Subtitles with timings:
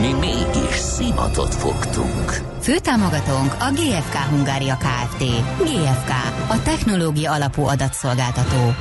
[0.00, 2.30] Mi mégis szimatot fogtunk.
[2.60, 5.18] Főtámogatónk a GFK Hungária Kft.
[5.58, 6.10] GFK,
[6.48, 8.74] a technológia alapú adatszolgáltató.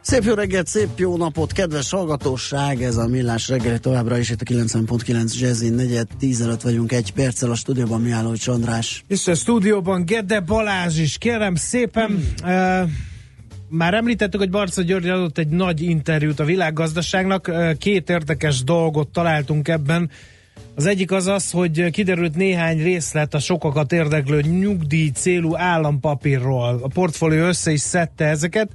[0.00, 4.40] Szép jó reggelt, szép jó napot, kedves hallgatóság, ez a Millás reggeli továbbra is itt
[4.40, 9.04] a 9.9 Jazzy, negyed, tíz előtt vagyunk egy perccel a stúdióban Mihálovics András.
[9.08, 12.82] És a stúdióban Gede Balázs is, kérem szépen, hmm.
[12.82, 12.88] uh,
[13.68, 19.68] már említettük, hogy Barca György adott egy nagy interjút a világgazdaságnak, két érdekes dolgot találtunk
[19.68, 20.10] ebben.
[20.74, 26.78] Az egyik az az, hogy kiderült néhány részlet a sokakat érdeklő nyugdíj célú állampapírról.
[26.82, 28.70] A portfólió össze is szedte ezeket.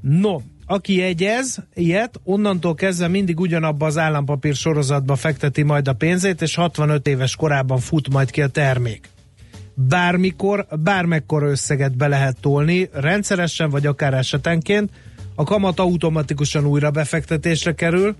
[0.00, 6.42] No, aki jegyez ilyet, onnantól kezdve mindig ugyanabba az állampapír sorozatba fekteti majd a pénzét,
[6.42, 9.08] és 65 éves korában fut majd ki a termék.
[9.80, 14.90] Bármikor, bármekkor összeget be lehet tolni, rendszeresen vagy akár esetenként,
[15.34, 18.16] a kamat automatikusan újra befektetésre kerül,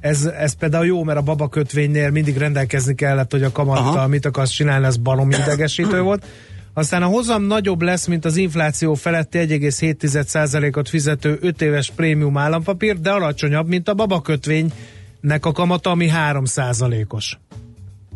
[0.00, 4.06] ez, ez például jó, mert a babakötvénynél mindig rendelkezni kellett, hogy a kamattal Aha.
[4.06, 6.26] mit akarsz csinálni, ez barom idegesítő volt.
[6.74, 13.00] Aztán a hozam nagyobb lesz, mint az infláció feletti 1,7%-ot fizető 5 éves prémium állampapír,
[13.00, 17.38] de alacsonyabb, mint a babakötvénynek a kamata, ami 3%-os.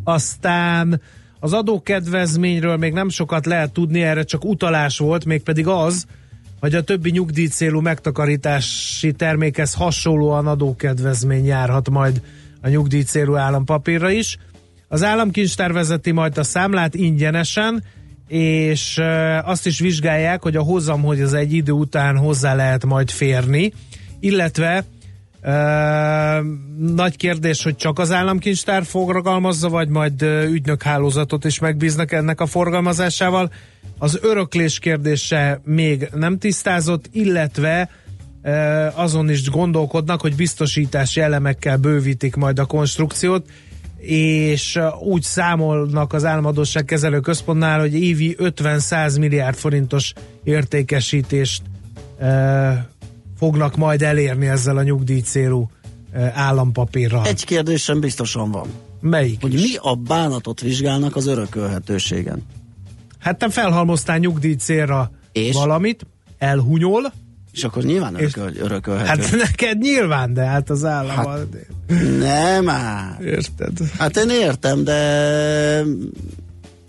[0.05, 1.01] Aztán
[1.43, 6.05] az adókedvezményről még nem sokat lehet tudni, erre csak utalás volt, mégpedig az,
[6.61, 12.23] hogy a többi nyugdíj célú megtakarítási termékhez hasonlóan adókedvezmény járhat majd
[12.61, 14.39] a nyugdíj célú állampapírra is.
[14.89, 17.85] Az államkincstár vezeti majd a számlát ingyenesen,
[18.29, 19.01] és
[19.45, 23.73] azt is vizsgálják, hogy a hozam, hogy az egy idő után hozzá lehet majd férni,
[24.21, 24.85] illetve
[26.79, 33.53] nagy kérdés, hogy csak az államkincstár forgalmazza, vagy majd ügynökhálózatot is megbíznak ennek a forgalmazásával.
[33.99, 37.91] Az öröklés kérdése még nem tisztázott, illetve
[38.95, 43.47] azon is gondolkodnak, hogy biztosítási elemekkel bővítik majd a konstrukciót
[44.07, 50.13] és úgy számolnak az államadóság kezelő központnál, hogy évi 50-100 milliárd forintos
[50.45, 51.63] értékesítést
[53.43, 55.71] fognak majd elérni ezzel a nyugdíj célú
[56.13, 57.27] e, állampapírral.
[57.27, 58.67] Egy kérdésem biztosan van.
[59.01, 59.61] Melyik Hogy is?
[59.61, 62.43] mi a bánatot vizsgálnak az örökölhetőségen?
[63.19, 65.55] Hát te felhalmoztál nyugdíj célra És?
[65.55, 66.07] valamit,
[66.39, 67.13] elhunyol,
[67.53, 69.23] És akkor nyilván örököl, örökölhető.
[69.23, 71.17] hát neked nyilván, de hát az állam...
[71.17, 71.47] Hát,
[72.19, 73.21] Nem már.
[73.25, 73.79] Érted?
[73.99, 75.83] Hát én értem, de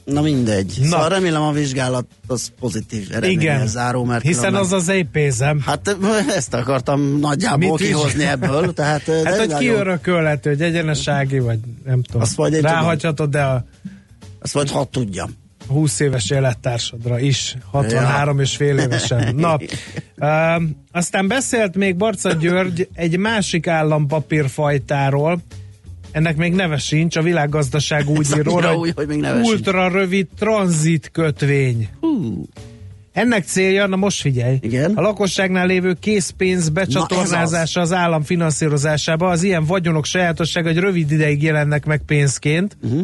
[0.06, 0.78] na mindegy.
[0.80, 0.86] Na.
[0.86, 5.62] Szóval remélem a vizsgálat az pozitív Igen, záró, mert hiszen különben- az az épézem.
[5.66, 5.97] Hát
[6.36, 8.74] ezt akartam nagyjából Mit kihozni ebből.
[8.74, 12.22] Tehát, Hát, hogy nagyon- ki örökölhető, hogy egyenesági, vagy nem tudom.
[12.22, 12.62] Azt majd én.
[12.62, 13.66] Ráhagyhatod, de a
[14.40, 15.42] Azt majd hadd tudjam.
[15.68, 19.36] 20 éves élettársadra is, 63 és fél évesen.
[19.36, 19.58] Na,
[20.18, 25.42] uh, aztán beszélt még Barca György egy másik állampapírfajtáról,
[26.13, 29.50] ennek még neve sincs, a világgazdaság úgy ír róla, új, hogy még neve sincs.
[29.53, 31.90] ultra rövid tranzit kötvény.
[32.00, 32.46] Hú,
[33.13, 34.91] Ennek célja, na most figyelj, Igen.
[34.96, 41.44] a lakosságnál lévő készpénz becsatornázása az állam finanszírozásába, az ilyen vagyonok sajátossága, hogy rövid ideig
[41.44, 42.78] jelennek meg pénzként.
[42.81, 43.00] Mhm.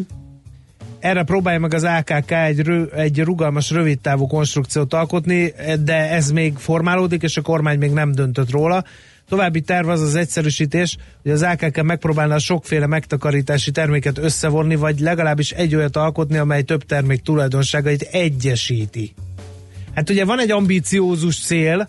[0.98, 5.52] Erre próbálja meg az AKK egy, rö, egy rugalmas, rövidtávú konstrukciót alkotni,
[5.84, 8.84] de ez még formálódik, és a kormány még nem döntött róla.
[9.30, 15.00] További terv az az egyszerűsítés, hogy az AKK megpróbálna a sokféle megtakarítási terméket összevonni, vagy
[15.00, 19.14] legalábbis egy olyat alkotni, amely több termék tulajdonságait egyesíti.
[19.94, 21.88] Hát ugye van egy ambíciózus cél,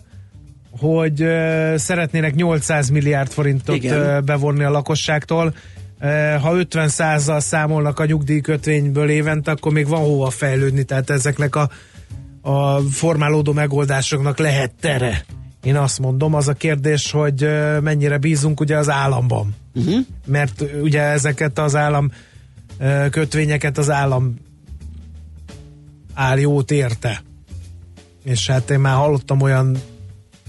[0.70, 4.16] hogy uh, szeretnének 800 milliárd forintot Igen.
[4.16, 5.54] uh, bevonni a lakosságtól.
[6.00, 11.56] Uh, ha 50 százal számolnak a nyugdíjkötvényből évente, akkor még van hova fejlődni, tehát ezeknek
[11.56, 11.70] a,
[12.40, 15.24] a formálódó megoldásoknak lehet tere.
[15.62, 17.48] Én azt mondom, az a kérdés, hogy
[17.80, 19.54] mennyire bízunk ugye az államban.
[19.74, 20.06] uh-huh.
[20.26, 22.12] Mert ugye ezeket az állam
[23.10, 24.34] kötvényeket az állam
[26.14, 27.22] áll jót érte.
[28.24, 29.76] És hát én már hallottam olyan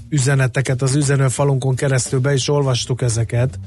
[0.09, 3.59] üzeneteket az üzenőfalunkon keresztül be is olvastuk ezeket,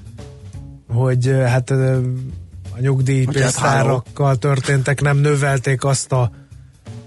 [0.89, 6.31] hogy hát a nyugdíjpénztárakkal történtek, nem növelték azt a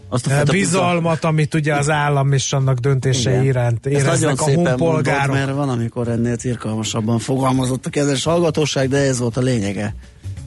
[0.09, 3.45] Azt ö, fajta bizalmat, amit ugye az állam és annak döntései Igen.
[3.45, 5.35] iránt éreznek a honpolgárok.
[5.35, 9.95] mert van, amikor ennél cirkalmasabban fogalmazott a kedves hallgatóság, de ez volt a lényege.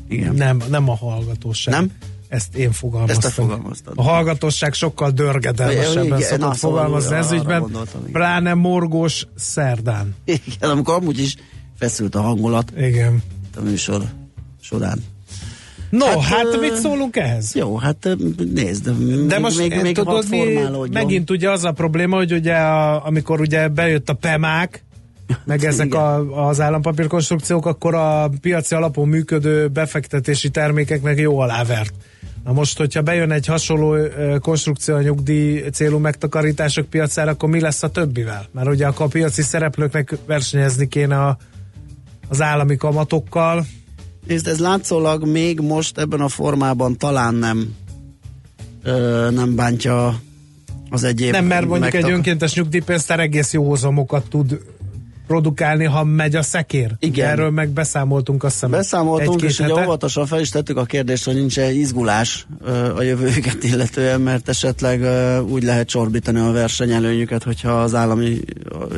[0.09, 0.35] Igen.
[0.35, 1.75] Nem, nem a hallgatóság.
[1.75, 1.91] Nem?
[2.29, 3.17] Ezt én fogalmaztam.
[3.17, 3.93] Ezt te fogalmaztad.
[3.97, 7.67] A hallgatosság sokkal dörgedelmesebben Igen, szokott na, szóval fogalmazni ez ügyben,
[8.13, 10.15] pláne morgós szerdán.
[10.25, 11.37] Igen, amikor amúgy is
[11.79, 13.23] feszült a hangulat Igen.
[13.57, 14.03] a műsor
[14.61, 15.05] során.
[15.93, 17.55] No, Hát, hát, mit szólunk ehhez?
[17.55, 18.09] Jó, hát
[18.55, 18.93] nézd, De
[19.35, 20.59] még, most még, még, tudod, mi,
[20.93, 24.83] megint ugye az a probléma, hogy ugye a, amikor ugye bejött a PEMÁK,
[25.45, 26.01] meg ezek Igen.
[26.01, 31.93] a, az állampapírkonstrukciók, akkor a piaci alapon működő befektetési termékeknek jó alávert.
[32.45, 33.97] Na most, hogyha bejön egy hasonló
[34.41, 38.47] konstrukció a nyugdíj célú megtakarítások piacára, akkor mi lesz a többivel?
[38.53, 41.37] Mert ugye akkor a piaci szereplőknek versenyezni kéne a,
[42.29, 43.67] az állami kamatokkal.
[44.27, 47.75] Nézd, ez látszólag még most ebben a formában talán nem
[48.83, 50.21] ö, nem bántja
[50.91, 54.61] az egyéb Nem, mert mondjuk egy megtak- önkéntes nyugdíjpénztár egész jó hozamokat tud
[55.27, 56.95] produkálni, ha megy a szekér.
[56.99, 57.29] Igen.
[57.29, 58.71] Erről meg beszámoltunk azt hiszem.
[58.71, 59.85] Beszámoltunk, és ugye hete.
[59.85, 65.03] óvatosan fel is tettük a kérdést, hogy nincs-e izgulás ö, a jövőket illetően, mert esetleg
[65.03, 68.41] ö, úgy lehet csorbítani a versenyelőnyüket, hogyha az állami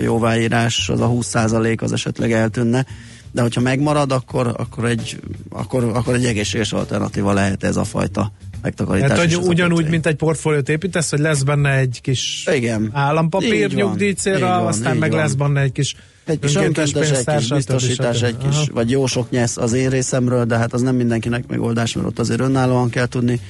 [0.02, 2.86] jóváírás, az a 20% az esetleg eltűnne.
[3.32, 5.20] De hogyha megmarad, akkor, akkor, egy,
[5.50, 8.32] akkor, akkor egy egészséges alternatíva lehet ez a fajta
[8.64, 9.10] megtakarítás.
[9.10, 12.90] Hát, hogy ugyanúgy, mint egy portfóliót építesz, hogy lesz benne egy kis Igen.
[12.92, 15.18] állampapír Így nyugdíj célra, van, aztán meg van.
[15.20, 18.66] lesz benne egy kis Egy kis önkéntes egy kis biztosítás, egy kis, Aha.
[18.72, 22.18] vagy jó sok nyesz az én részemről, de hát az nem mindenkinek megoldás, mert ott
[22.18, 23.40] azért önállóan kell tudni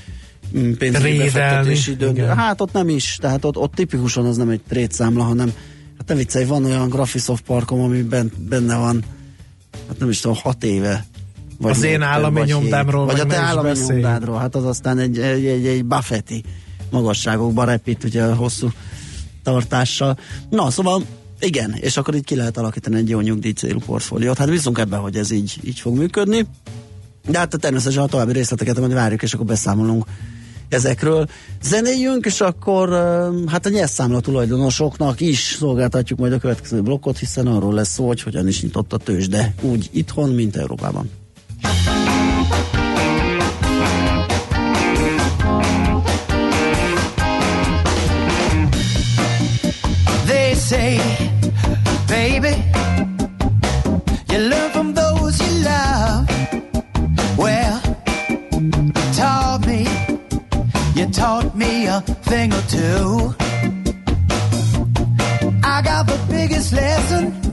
[0.59, 2.23] mm, pénzügyi Rédelni, befektetési döntő.
[2.23, 2.37] igen.
[2.37, 5.53] Hát ott nem is, tehát ott, ott tipikusan az nem egy trétszámla, hanem
[5.99, 9.05] hát ne viccelj, van olyan Graphisoft parkom, ami ben, benne van,
[9.89, 11.05] hát nem is tudom, hat éve.
[11.65, 14.03] Vagy Az én állami vagy nyomdámról Vagy a te állami beszéljünk.
[14.03, 16.45] nyomdádról, hát az aztán egy, egy, egy, egy buffetti
[16.91, 18.69] magasságokba repít, ugye a hosszú
[19.43, 20.19] tartással.
[20.51, 21.03] Na, szóval
[21.41, 24.39] igen, és akkor így ki lehet alakítani egy jó nyugdíj célú portfóliót.
[24.39, 26.47] Hát bízunk ebben, hogy ez így, így fog működni.
[27.29, 30.05] De hát természetesen a további részleteket majd várjuk, és akkor beszámolunk
[30.69, 31.27] ezekről.
[31.63, 32.89] Zenéljünk, és akkor
[33.47, 38.23] hát a nyerszámla tulajdonosoknak is szolgáltatjuk majd a következő blokkot, hiszen arról lesz szó, hogy
[38.23, 41.11] hogyan is nyitott a tőzsde, úgy itthon, mint Európában.
[50.27, 50.99] They say,
[52.09, 52.55] baby,
[54.31, 56.29] you learn from those you love.
[57.37, 57.81] Well,
[58.53, 59.87] you taught me,
[60.95, 63.35] you taught me a thing or two.
[65.63, 67.44] I got the biggest lesson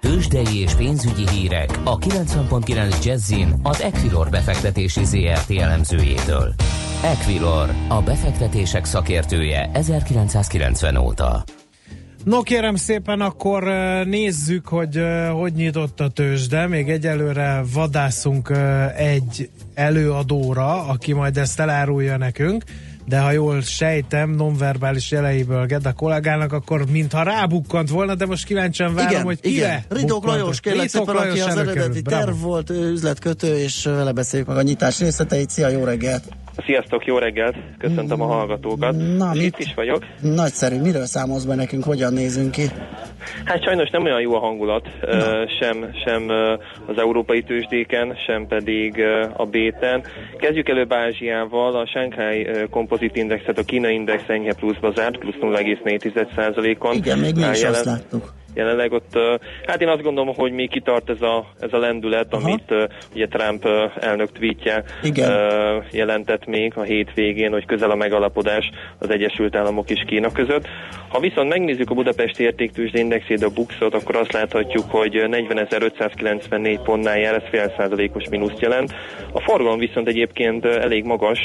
[0.00, 6.54] tőzsdei és pénzügyi hírek a 90.9 Jazzin az Equilor befektetési ZRT elemzőjétől.
[7.04, 11.44] Equilor, a befektetések szakértője 1990 óta.
[12.24, 13.64] No kérem szépen, akkor
[14.04, 15.00] nézzük, hogy
[15.32, 16.66] hogy nyitott a tőzsde.
[16.66, 18.52] Még egyelőre vadászunk
[18.96, 22.64] egy előadóra, aki majd ezt elárulja nekünk
[23.04, 28.94] de ha jól sejtem, nonverbális jeleiből Gedda kollégának, akkor mintha rábukkant volna, de most kíváncsian
[28.94, 29.54] várom, igen, hogy igen.
[29.54, 31.84] kire Ridók Lajos, kérlek Ritok szépen, aki Lajos az előkerült.
[31.84, 35.50] eredeti terv volt, ő üzletkötő, és vele beszéljük meg a nyitás részleteit.
[35.50, 36.24] Szia, jó reggelt!
[36.56, 37.56] Sziasztok, jó reggelt!
[37.78, 38.96] Köszöntöm a hallgatókat.
[39.16, 39.58] Na, Itt mit?
[39.58, 40.04] is vagyok.
[40.20, 42.62] Nagyszerű, miről számolsz be nekünk, hogyan nézünk ki?
[43.44, 46.28] Hát sajnos nem olyan jó a hangulat, ö, sem, sem
[46.86, 49.00] az európai tőzsdéken, sem pedig
[49.36, 50.02] a béten.
[50.38, 56.94] Kezdjük előbb Ázsiával, a Shanghai Composite Indexet, a Kína Index enyhe pluszba zárt, plusz 0,4%-on.
[56.94, 58.32] Igen, még mi is jelen- azt láttuk.
[58.54, 59.18] Jelenleg ott,
[59.66, 62.44] hát én azt gondolom, hogy még kitart ez a, ez a lendület, Aha.
[62.44, 62.74] amit
[63.14, 63.68] ugye Trump
[64.00, 65.30] elnök tweetje Igen.
[65.90, 70.66] jelentett még a hétvégén, hogy közel a megalapodás az Egyesült Államok és Kína között.
[71.08, 77.18] Ha viszont megnézzük a Budapesti értéktőzsde indexét, a Buxot, akkor azt láthatjuk, hogy 40.594 pontnál
[77.18, 78.94] jár, ez fél százalékos mínuszt jelent.
[79.32, 81.38] A forgalom viszont egyébként elég magas,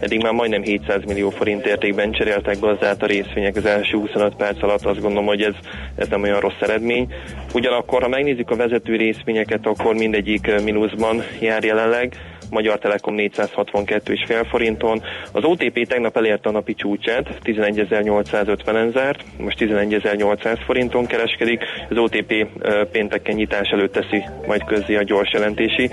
[0.00, 3.98] eddig már majdnem 700 millió forint értékben cseréltek be az át a részvények az első
[3.98, 5.54] 25 perc alatt, azt gondolom, hogy ez,
[5.96, 7.14] ez nem olyan rossz eredmény.
[7.54, 12.14] Ugyanakkor, ha megnézzük a vezető részvényeket, akkor mindegyik ö, mínuszban jár jelenleg.
[12.50, 15.02] Magyar Telekom 462,5 forinton.
[15.32, 21.62] Az OTP tegnap elérte a napi csúcsát, 11.850-en zárt, most 11.800 forinton kereskedik.
[21.88, 25.90] Az OTP ö, pénteken nyitás előtt teszi majd közzé a gyors jelentési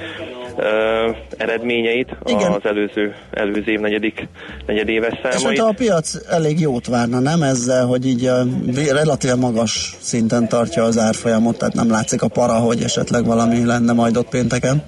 [0.57, 2.51] ö, eredményeit Igen.
[2.51, 4.27] az előző, előző év negyedik,
[4.65, 5.59] negyedéves És számait.
[5.59, 10.83] hát a piac elég jót várna, nem ezzel, hogy így uh, relatíve magas szinten tartja
[10.83, 14.83] az árfolyamot, tehát nem látszik a para, hogy esetleg valami lenne majd ott pénteken.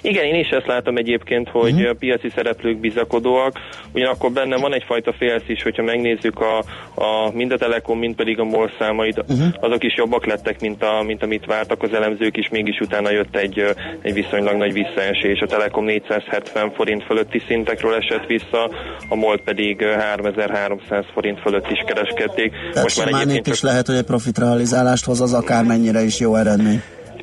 [0.00, 1.90] Igen, én is ezt látom egyébként, hogy uh-huh.
[1.90, 3.52] a piaci szereplők bizakodóak,
[3.92, 6.58] ugyanakkor benne van egyfajta félsz is, hogyha megnézzük a,
[6.94, 9.46] a mind a Telekom, mind pedig a MOL számait, uh-huh.
[9.60, 13.36] azok is jobbak lettek, mint, a, mint amit vártak az elemzők is, mégis utána jött
[13.36, 13.64] egy,
[14.02, 15.40] egy viszonylag nagy visszaesés.
[15.40, 18.70] A Telekom 470 forint fölötti szintekről esett vissza,
[19.08, 22.52] a MOL pedig ö, 3300 forint fölött is kereskedték.
[22.72, 26.82] Tehát simán itt is lehet, hogy egy profitrealizálást hoz az akármennyire is jó eredmény.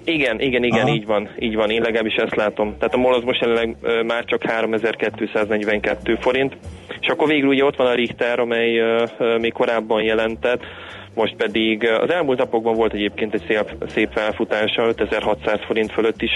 [0.10, 0.94] Igen, igen, igen, Aha.
[0.94, 2.78] így van, így van, én legalábbis ezt látom.
[2.78, 6.58] Tehát a MOL az most jelenleg már csak 3242 forint,
[7.00, 8.82] és akkor végül ugye ott van a Richter, amely
[9.40, 10.62] még korábban jelentett,
[11.14, 16.32] most pedig az elmúlt napokban volt egyébként egy szép, szép felfutása, 5600 forint fölött is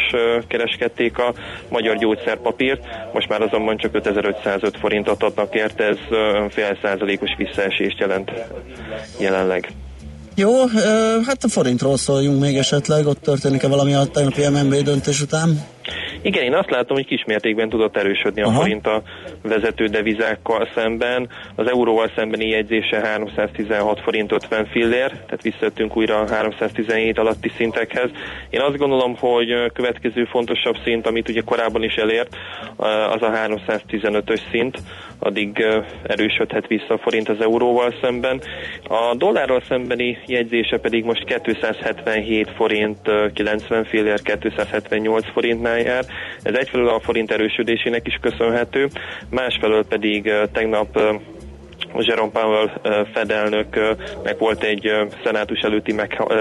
[0.47, 1.33] kereskedték a
[1.69, 5.97] magyar gyógyszerpapírt, most már azonban csak 5505 forintot adnak érte, ez
[6.49, 8.31] fél százalékos visszaesést jelent
[9.19, 9.67] jelenleg.
[10.41, 10.67] Jó,
[11.25, 15.65] hát a forintról szóljunk még esetleg, ott történik-e valami a tegnapi MNB döntés után?
[16.23, 18.59] Igen, én azt látom, hogy kismértékben tudott erősödni a Aha.
[18.59, 19.01] forint a
[19.43, 21.29] vezető devizákkal szemben.
[21.55, 28.09] Az euróval szembeni jegyzése 316 forint 50 fillér, tehát visszajöttünk újra a 317 alatti szintekhez.
[28.49, 32.35] Én azt gondolom, hogy a következő fontosabb szint, amit ugye korábban is elért,
[33.11, 34.77] az a 315-ös szint,
[35.19, 35.65] addig
[36.03, 38.41] erősödhet vissza a forint az euróval szemben.
[38.87, 46.05] A dollárral szembeni jegyzése pedig most 277 forint ö, 90 fillér, 278 forintnál jár.
[46.43, 48.87] Ez egyfelől a forint erősödésének is köszönhető,
[49.29, 50.99] másfelől pedig tegnap
[51.99, 54.91] Jerome Powell ö, Fed elnöknek volt egy
[55.23, 55.95] szenátus előtti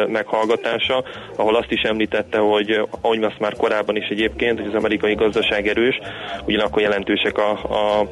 [0.08, 1.04] meghallgatása,
[1.36, 5.68] ahol azt is említette, hogy ahogy azt már korábban is egyébként, hogy az amerikai gazdaság
[5.68, 5.98] erős,
[6.44, 8.08] ugyanakkor jelentősek a, a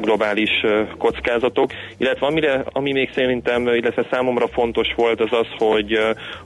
[0.00, 0.50] globális
[0.98, 5.98] kockázatok, illetve amire, ami még szerintem, illetve számomra fontos volt az az, hogy,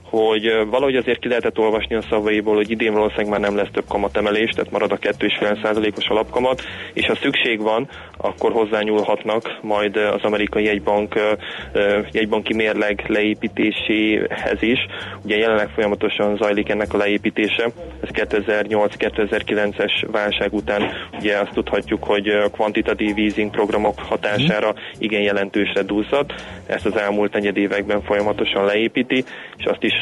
[0.03, 3.87] hogy valahogy azért ki lehetett olvasni a szavaiból, hogy idén valószínűleg már nem lesz több
[3.87, 6.61] kamatemelés, tehát marad a 2,5%-os alapkamat,
[6.93, 11.31] és ha szükség van, akkor hozzányúlhatnak majd az amerikai jegybank ö,
[11.73, 14.79] ö, jegybanki mérleg leépítéséhez is.
[15.23, 17.63] Ugye jelenleg folyamatosan zajlik ennek a leépítése.
[18.01, 20.81] Ez 2008-2009-es válság után
[21.19, 26.33] ugye azt tudhatjuk, hogy a kvantitatív easing programok hatására igen jelentősre duzzadt.
[26.65, 29.23] Ezt az elmúlt negyed években folyamatosan leépíti,
[29.57, 29.93] és azt is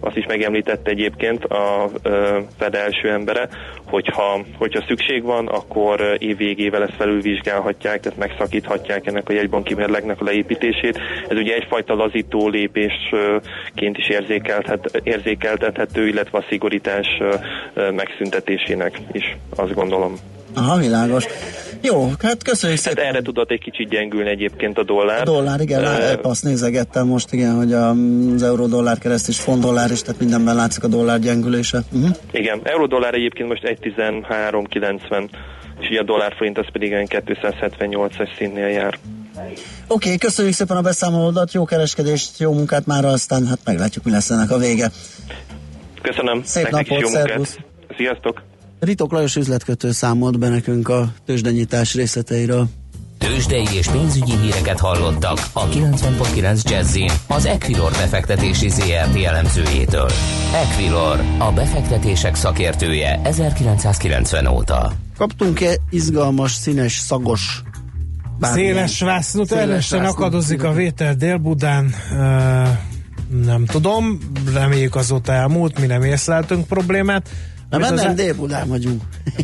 [0.00, 1.90] azt is megemlítette egyébként a
[2.58, 3.48] Fed első embere,
[3.84, 10.20] hogyha, hogyha szükség van, akkor év végével ezt felülvizsgálhatják, tehát megszakíthatják ennek a jegybanki mérlegnek
[10.20, 10.98] a leépítését.
[11.28, 17.06] Ez ugye egyfajta lazító lépésként is érzékeltet, érzékeltethető, illetve a szigorítás
[17.74, 20.14] megszüntetésének is, azt gondolom.
[20.56, 21.24] Aha, világos.
[21.82, 23.04] Jó, hát köszönjük Tehát szépen.
[23.14, 25.20] erre tudott egy kicsit gyengülni egyébként a dollár.
[25.20, 27.90] A dollár, igen, uh, azt nézegettem most, igen, hogy a-
[28.34, 31.82] az euró-dollár kereszt is font dollár is, tehát mindenben látszik a dollár gyengülése.
[31.92, 32.16] Uh-huh.
[32.30, 35.28] Igen, euró-dollár egyébként most 1.1390,
[35.80, 38.98] és ugye a dollár-forint az pedig olyan 278-as színnél jár.
[39.34, 39.48] Oké,
[39.88, 44.30] okay, köszönjük szépen a beszámolódat, jó kereskedést, jó munkát már, aztán hát meglátjuk, mi lesz
[44.30, 44.90] ennek a vége.
[46.02, 46.42] Köszönöm.
[46.44, 47.58] Szép nektek is napot, jó munkát.
[47.96, 48.42] Sziasztok!
[48.80, 52.68] Ritok Lajos üzletkötő számolt be nekünk a tőzsdenyítás részleteiről.
[53.18, 60.10] Tőzsdei és pénzügyi híreket hallottak a 90.9 Jazzin az Equilor befektetési ZRT elemzőjétől.
[60.54, 64.92] Equilor, a befektetések szakértője 1990 óta.
[65.16, 67.62] Kaptunk-e izgalmas, színes, szagos
[68.38, 68.88] bármilyen?
[68.88, 69.00] Széles
[69.50, 70.16] ellesen vásznut.
[70.16, 71.94] akadozik a vétel Dél-Budán.
[72.10, 72.68] Uh,
[73.44, 74.18] nem tudom,
[74.52, 77.28] reméljük azóta elmúlt, mi nem észleltünk problémát.
[77.70, 79.02] Nem, Amit nem, Dél-Budán vagyunk.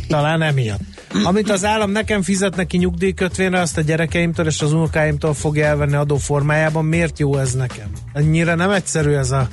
[0.09, 0.81] Talán emiatt.
[1.25, 5.95] Amit az állam nekem fizet neki nyugdíjkötvényre, azt a gyerekeimtől és az unokáimtól fogja elvenni
[5.95, 6.85] adó formájában.
[6.85, 7.91] Miért jó ez nekem?
[8.13, 9.49] Ennyire nem egyszerű ez a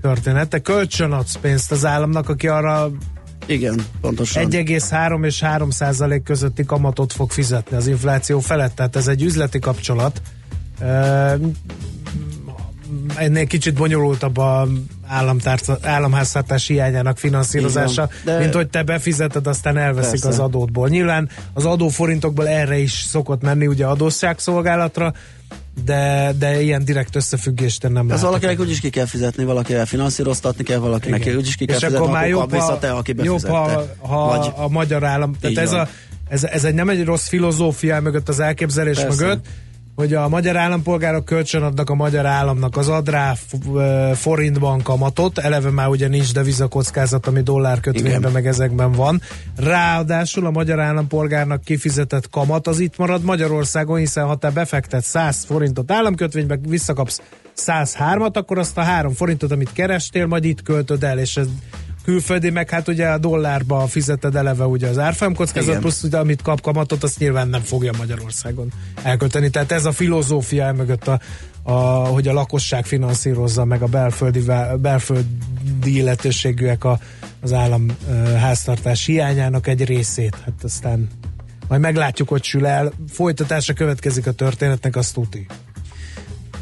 [0.00, 0.48] történet.
[0.48, 2.90] Te kölcsön adsz pénzt az államnak, aki arra
[3.46, 4.50] Igen, pontosan.
[4.50, 8.74] 1,3 és 3 százalék közötti kamatot fog fizetni az infláció felett.
[8.74, 10.22] Tehát ez egy üzleti kapcsolat.
[13.14, 14.68] Ennél kicsit bonyolultabb a
[15.10, 20.28] államtárca- államháztartás hiányának finanszírozása, Igen, de- mint hogy te befizeted, aztán elveszik Persze.
[20.28, 20.88] az adótból.
[20.88, 25.12] Nyilván az adóforintokból erre is szokott menni ugye adósságszolgálatra,
[25.84, 28.22] de, de ilyen direkt összefüggést nem Ez látok.
[28.24, 31.36] valakinek úgyis ki kell fizetni, valakivel finanszíroztatni kell, valakinek Igen.
[31.36, 34.52] úgyis ki kell és fizetni, akkor már jobb, ha, te, aki jobb, ha, ha Vagy,
[34.56, 35.80] a magyar állam, tehát ez, van.
[35.80, 35.88] a,
[36.28, 39.24] ez, ez egy nem egy rossz filozófia mögött, az elképzelés Persze.
[39.24, 39.46] mögött,
[39.94, 43.34] hogy a magyar állampolgárok kölcsön adnak a magyar államnak az ad rá
[44.14, 48.32] forintban kamatot, eleve már ugye nincs devizakockázat, ami dollárkötvényben Igen.
[48.32, 49.20] meg ezekben van.
[49.56, 55.44] Ráadásul a magyar állampolgárnak kifizetett kamat az itt marad Magyarországon, hiszen ha te befektet 100
[55.44, 57.20] forintot államkötvénybe, visszakapsz
[57.56, 61.46] 103-at, akkor azt a 3 forintot, amit kerestél, majd itt költöd el, és ez
[62.10, 66.42] külföldi, meg hát ugye a dollárba fizeted eleve ugye az árfolyam kockázat, plusz ugye, amit
[66.42, 69.50] kap kamatot, azt nyilván nem fogja Magyarországon elkölteni.
[69.50, 71.20] Tehát ez a filozófia mögött, a,
[71.62, 71.72] a,
[72.06, 74.42] hogy a lakosság finanszírozza meg a belföldi,
[74.76, 76.98] belföldi illetőségűek a,
[77.40, 80.36] az állam ö, háztartás hiányának egy részét.
[80.44, 81.08] Hát aztán
[81.68, 82.92] majd meglátjuk, hogy sül el.
[83.08, 85.46] Folytatása következik a történetnek, azt tuti.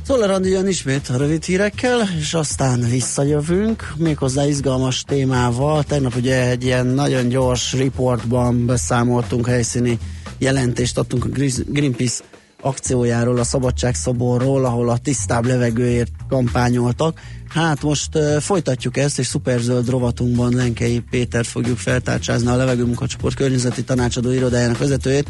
[0.09, 5.83] Szoller Andi jön ismét a rövid hírekkel, és aztán visszajövünk, méghozzá izgalmas témával.
[5.83, 9.99] Tegnap ugye egy ilyen nagyon gyors riportban beszámoltunk, helyszíni
[10.38, 11.29] jelentést adtunk a
[11.66, 12.25] Greenpeace
[12.61, 17.21] akciójáról, a Szabadságszoborról, ahol a tisztább levegőért kampányoltak.
[17.49, 23.85] Hát most uh, folytatjuk ezt, és szuperzöld rovatunkban Lenkei Péter fogjuk feltárcsázni a levegőmunkacsoport környezeti
[23.85, 25.29] tanácsadó irodájának vezetőjét,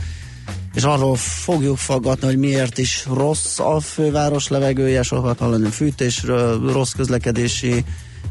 [0.74, 6.92] és arról fogjuk faggatni, hogy miért is rossz a főváros levegője, sokat hallani fűtésről, rossz
[6.92, 7.84] közlekedési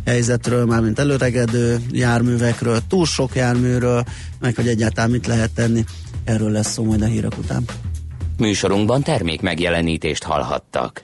[0.06, 4.04] helyzetről, mármint előregedő járművekről, túl sok járműről,
[4.40, 5.84] meg hogy egyáltalán mit lehet tenni.
[6.24, 7.64] Erről lesz szó majd a hírek után.
[8.38, 11.04] Műsorunkban termék megjelenítést hallhattak.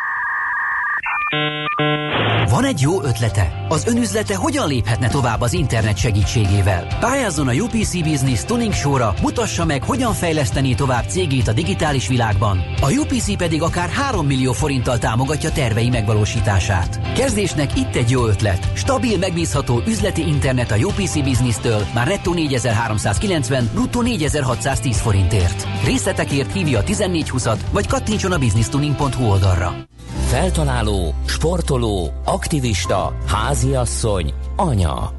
[2.49, 3.65] Van egy jó ötlete?
[3.67, 6.87] Az önüzlete hogyan léphetne tovább az internet segítségével?
[6.99, 12.57] Pályázzon a UPC Business Tuning Show-ra, mutassa meg, hogyan fejleszteni tovább cégét a digitális világban.
[12.81, 17.13] A UPC pedig akár 3 millió forinttal támogatja tervei megvalósítását.
[17.13, 18.71] Kezdésnek itt egy jó ötlet.
[18.73, 25.67] Stabil, megbízható üzleti internet a UPC Business-től már nettó 4390, bruttó 4610 forintért.
[25.85, 29.89] Részletekért hívja a 1420-at, vagy kattintson a businesstuning.hu oldalra.
[30.31, 35.11] Feltaláló, sportoló, aktivista, háziasszony, anya.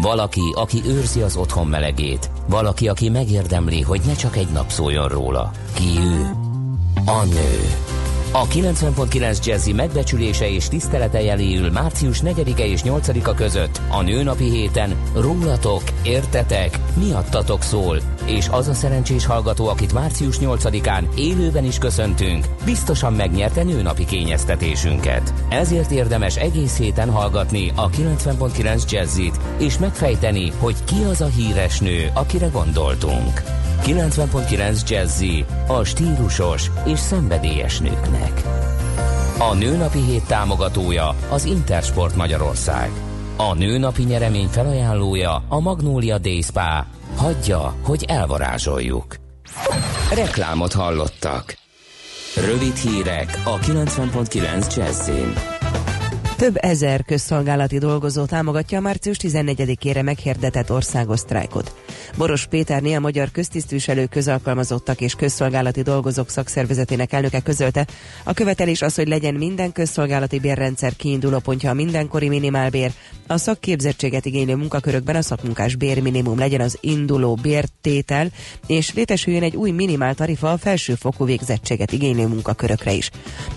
[0.00, 2.30] Valaki, aki őrzi az otthon melegét.
[2.48, 5.50] Valaki, aki megérdemli, hogy ne csak egy nap szóljon róla.
[5.74, 6.30] Ki ő?
[7.04, 7.60] A nő.
[8.40, 14.96] A 90.9 Jazzy megbecsülése és tisztelete jeléül március 4-e és 8-a között a nőnapi héten
[15.14, 22.46] rólatok, értetek, miattatok szól, és az a szerencsés hallgató, akit március 8-án élőben is köszöntünk,
[22.64, 25.32] biztosan megnyerte nőnapi kényeztetésünket.
[25.48, 31.80] Ezért érdemes egész héten hallgatni a 90.9 Jazzit, és megfejteni, hogy ki az a híres
[31.80, 33.42] nő, akire gondoltunk.
[33.86, 38.25] 90.9 Jazzy a stílusos és szenvedélyes nőknek.
[39.38, 42.90] A Nőnapi Hét támogatója az Intersport Magyarország.
[43.36, 46.86] A nőnapi nyeremény felajánlója a Magnólia Day Spa.
[47.16, 49.16] Hagyja, hogy elvarázsoljuk.
[50.14, 51.56] Reklámot hallottak.
[52.36, 55.32] Rövid hírek a 90.9 Jazzin.
[56.36, 61.74] Több ezer közszolgálati dolgozó támogatja a március 14-ére meghirdetett országos sztrájkot.
[62.16, 67.86] Boros Péterné a Magyar Köztisztviselő Közalkalmazottak és Közszolgálati Dolgozók Szakszervezetének elnöke közölte.
[68.24, 72.92] A követelés az, hogy legyen minden közszolgálati bérrendszer kiinduló pontja a mindenkori minimálbér,
[73.26, 78.28] a szakképzettséget igénylő munkakörökben a szakmunkás bérminimum legyen az induló bértétel,
[78.66, 83.10] és létesüljön egy új minimál tarifa a felsőfokú végzettséget igénylő munkakörökre is.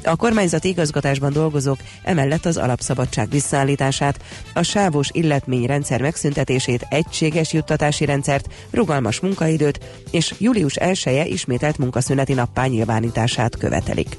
[0.04, 8.06] A kormányzati igazgatásban dolgozók emellett az alapszabadság visszaállítását, a sávos illetményrendszer megszüntetését, egységes juttatási
[8.39, 9.80] rendszert, rugalmas munkaidőt
[10.12, 14.17] és július 1 -e ismételt munkaszüneti nappá nyilvánítását követelik.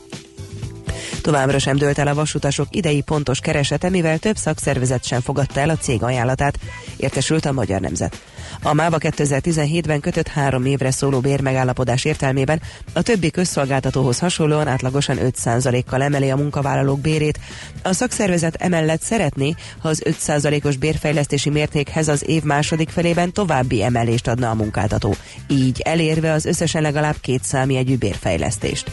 [1.23, 5.69] Továbbra sem dőlt el a vasutasok idei pontos keresete, mivel több szakszervezet sem fogadta el
[5.69, 6.59] a cég ajánlatát,
[6.97, 8.21] értesült a Magyar Nemzet.
[8.63, 12.61] A MÁVA 2017-ben kötött három évre szóló bérmegállapodás értelmében
[12.93, 17.39] a többi közszolgáltatóhoz hasonlóan átlagosan 5%-kal emeli a munkavállalók bérét.
[17.83, 24.29] A szakszervezet emellett szeretné, ha az 5%-os bérfejlesztési mértékhez az év második felében további emelést
[24.29, 25.15] adna a munkáltató,
[25.49, 28.91] így elérve az összesen legalább két számjegyű bérfejlesztést.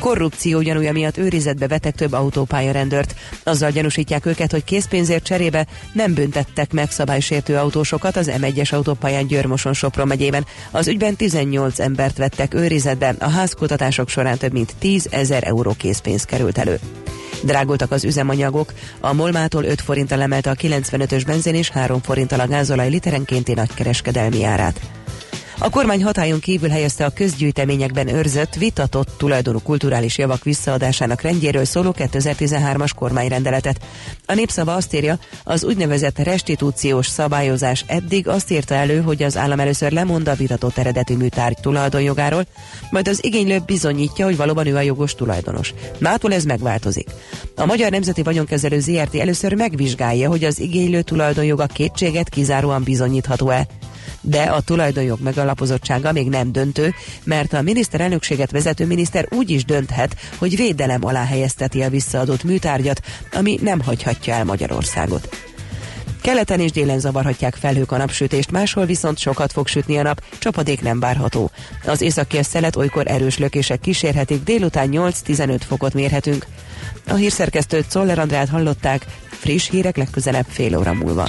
[0.00, 3.14] Korrupció gyanúja miatt őrizetbe vetek több autópályarendőrt.
[3.42, 9.72] Azzal gyanúsítják őket, hogy készpénzért cserébe nem büntettek meg szabálysértő autósokat az M1-es autópályán Györmoson
[9.72, 10.46] Sopron megyében.
[10.70, 16.24] Az ügyben 18 embert vettek őrizetbe, a házkutatások során több mint 10 ezer euró készpénz
[16.24, 16.78] került elő.
[17.42, 22.46] Drágultak az üzemanyagok, a Molmától 5 forinttal emelte a 95-ös benzin és 3 forinttal a
[22.46, 24.99] gázolaj literenkénti nagykereskedelmi árát.
[25.62, 31.94] A kormány hatályon kívül helyezte a közgyűjteményekben őrzött, vitatott tulajdonú kulturális javak visszaadásának rendjéről szóló
[31.98, 33.80] 2013-as kormányrendeletet.
[34.26, 39.60] A népszava azt írja, az úgynevezett restitúciós szabályozás eddig azt írta elő, hogy az állam
[39.60, 42.46] először lemond a vitatott eredeti műtárgy tulajdonjogáról,
[42.90, 45.74] majd az igénylő bizonyítja, hogy valóban ő a jogos tulajdonos.
[45.98, 47.08] Mától ez megváltozik.
[47.56, 53.66] A Magyar Nemzeti Vagyonkezelő ZRT először megvizsgálja, hogy az igénylő tulajdonjoga kétséget kizáróan bizonyítható-e
[54.20, 60.16] de a tulajdonjog megalapozottsága még nem döntő, mert a miniszterelnökséget vezető miniszter úgy is dönthet,
[60.38, 63.00] hogy védelem alá helyezteti a visszaadott műtárgyat,
[63.32, 65.28] ami nem hagyhatja el Magyarországot.
[66.22, 70.82] Keleten és délen zavarhatják felhők a napsütést, máshol viszont sokat fog sütni a nap, csapadék
[70.82, 71.50] nem várható.
[71.86, 76.46] Az északi szelet olykor erős lökések kísérhetik, délután 8-15 fokot mérhetünk.
[77.08, 81.28] A hírszerkesztőt Czoller Andrát hallották, friss hírek legközelebb fél óra múlva.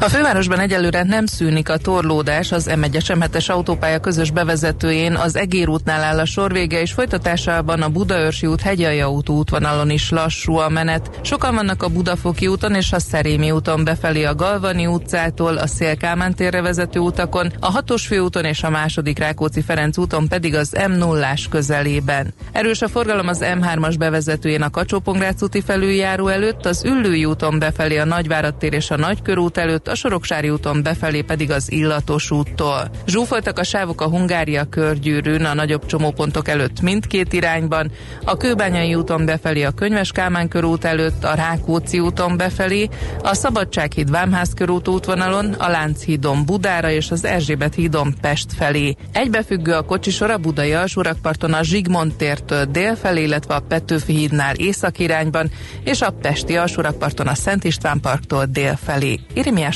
[0.00, 5.68] a fővárosban egyelőre nem szűnik a torlódás az M1-es m autópálya közös bevezetőjén, az Egér
[5.68, 10.68] útnál áll a sorvége, és folytatásában a Budaörsi út hegyalja út útvonalon is lassú a
[10.68, 11.10] menet.
[11.22, 16.34] Sokan vannak a Budafoki úton és a Szerémi úton befelé a Galvani utcától, a Szélkámán
[16.34, 20.92] térre vezető utakon, a hatos főúton és a második Rákóczi Ferenc úton pedig az m
[20.92, 22.34] 0 közelében.
[22.52, 25.02] Erős a forgalom az M3-as bevezetőjén a kacsó
[25.40, 29.94] úti felüljáró előtt, az Üllői úton befelé a Nagyvárad tér és a Nagykörút előtt, a
[29.94, 32.90] Soroksári úton befelé pedig az Illatos úttól.
[33.06, 37.90] Zsúfoltak a sávok a Hungária körgyűrűn a nagyobb csomópontok előtt mindkét irányban,
[38.24, 42.88] a Kőbányai úton befelé a Könyves Kálmán körút előtt, a Rákóczi úton befelé,
[43.22, 48.96] a Szabadsághíd Vámház körút útvonalon, a Lánchídon Budára és az Erzsébet hídon Pest felé.
[49.12, 54.54] Egybefüggő a kocsisor a Budai alsórakparton a Zsigmond tértől dél felé, illetve a Petőfi hídnál
[54.54, 55.50] észak irányban,
[55.84, 59.20] és a Pesti alsórakparton a Szent István parktól dél felé.
[59.34, 59.75] Irimiás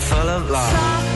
[0.00, 1.15] full of love.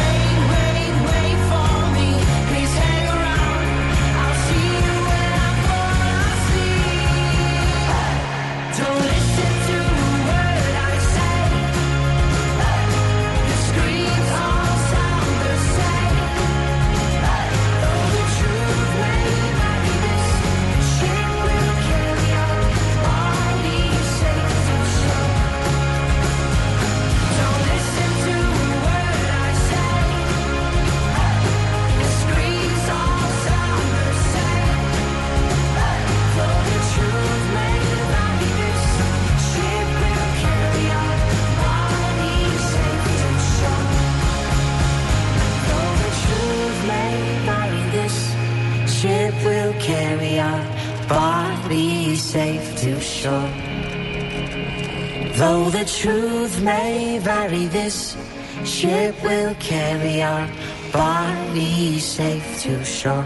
[62.61, 63.25] safe to shore.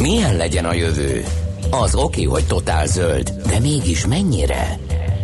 [0.00, 1.24] Milyen legyen a jövő?
[1.70, 4.78] Az oké, hogy totál zöld, de mégis mennyire?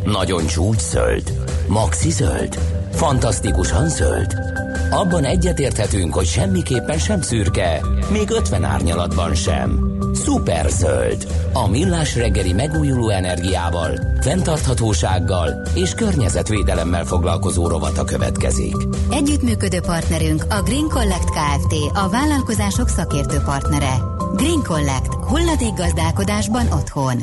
[0.05, 1.33] Nagyon csúcs zöld?
[1.69, 2.59] Maxi zöld?
[2.93, 4.52] Fantasztikusan zöld?
[4.92, 9.96] Abban egyetérthetünk, hogy semmiképpen sem szürke, még 50 árnyalatban sem.
[10.12, 11.26] Szuper zöld.
[11.52, 18.76] A millás reggeli megújuló energiával, fenntarthatósággal és környezetvédelemmel foglalkozó rovata következik.
[19.11, 21.74] Együttműködő partnerünk a Green Collect Kft.
[21.92, 23.94] A vállalkozások szakértő partnere.
[24.37, 25.14] Green Collect.
[25.14, 27.22] Hulladék gazdálkodásban otthon.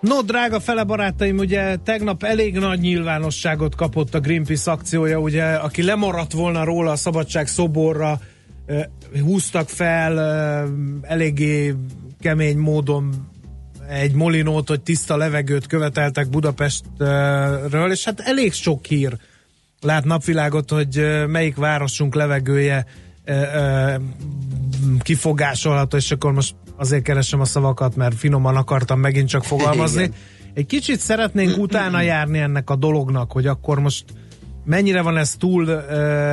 [0.00, 5.82] No, drága fele barátaim, ugye tegnap elég nagy nyilvánosságot kapott a Greenpeace akciója, ugye, aki
[5.82, 8.20] lemaradt volna róla a szabadság szoborra,
[9.20, 10.18] húztak fel
[11.02, 11.74] eléggé
[12.20, 13.28] kemény módon
[13.88, 19.16] egy molinót, hogy tiszta levegőt követeltek Budapestről, és hát elég sok hír
[19.80, 22.86] lát napvilágot, hogy melyik városunk levegője
[25.02, 30.02] kifogásolható, és akkor most azért keresem a szavakat, mert finoman akartam megint csak fogalmazni.
[30.02, 30.14] Igen.
[30.54, 34.04] Egy kicsit szeretnénk utána járni ennek a dolognak, hogy akkor most
[34.64, 35.78] mennyire van ez túl uh,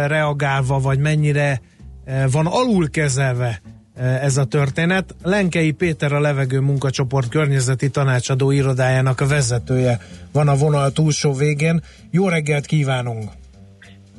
[0.08, 1.62] reagálva, vagy mennyire
[2.06, 3.62] uh, van alul kezelve
[3.96, 5.16] uh, ez a történet.
[5.24, 10.00] Lenkei Péter a levegő munkacsoport környezeti tanácsadó irodájának a vezetője
[10.32, 11.82] van a vonal túlsó végén.
[12.12, 13.32] Jó reggelt kívánunk!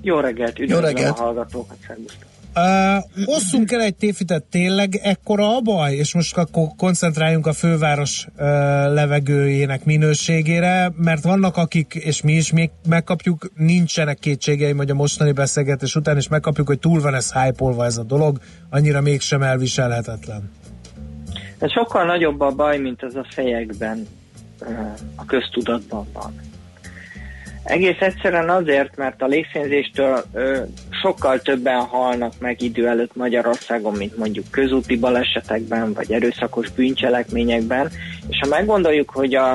[0.02, 1.18] Jó reggelt, üdvözlöm reggelt.
[1.18, 2.25] a hallgatókat, szervusztok.
[2.58, 5.94] Uh, osszunk el egy tévhitet, tényleg ekkora a baj?
[5.94, 8.36] És most akkor koncentráljunk a főváros uh,
[8.92, 15.32] levegőjének minőségére, mert vannak akik, és mi is még megkapjuk, nincsenek kétségeim, hogy a mostani
[15.32, 18.38] beszélgetés után is megkapjuk, hogy túl van ez hype ez a dolog,
[18.70, 20.50] annyira mégsem elviselhetetlen.
[21.58, 24.06] Ez sokkal nagyobb a baj, mint ez a fejekben,
[25.16, 26.32] a köztudatban van.
[27.66, 30.62] Egész egyszerűen azért, mert a légszínzéstől ö,
[31.02, 37.90] sokkal többen halnak meg idő előtt Magyarországon, mint mondjuk közúti balesetekben, vagy erőszakos bűncselekményekben,
[38.28, 39.50] és ha meggondoljuk, hogy a,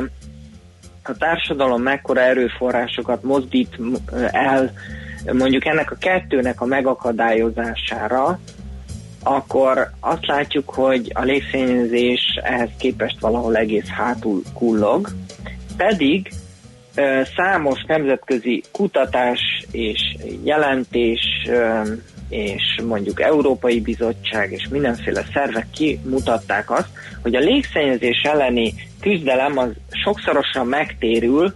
[1.04, 3.80] a társadalom mekkora erőforrásokat mozdít
[4.32, 4.71] el
[5.34, 8.39] mondjuk ennek a kettőnek a megakadályozására,
[9.24, 15.10] akkor azt látjuk, hogy a légszennyezés ehhez képest valahol egész hátul kullog,
[15.78, 16.32] pedig
[17.36, 19.39] számos nemzetközi kutatás
[19.71, 21.19] és jelentés
[22.30, 26.89] és mondjuk Európai Bizottság és mindenféle szervek kimutatták azt,
[27.21, 29.69] hogy a légszennyezés elleni küzdelem az
[30.04, 31.54] sokszorosan megtérül,